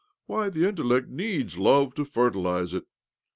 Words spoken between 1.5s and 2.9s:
love to fertilize it.